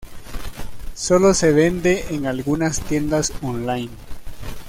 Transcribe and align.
Solo 0.95 1.35
se 1.35 1.51
vende 1.51 2.05
en 2.09 2.25
algunas 2.25 2.79
tiendas 2.81 3.31
online. 3.43 3.91